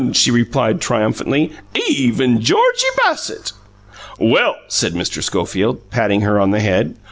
she 0.13 0.31
returned 0.31 0.81
triumphantly. 0.81 1.51
"Even 1.87 2.41
Georgie 2.41 2.87
Bassett!" 3.05 3.51
"Well," 4.17 4.55
said 4.67 4.95
Mr. 4.95 5.21
Schofield, 5.21 5.91
patting 5.91 6.21
her 6.21 6.39
on 6.39 6.49
the 6.49 6.59
shoulder. 6.59 6.95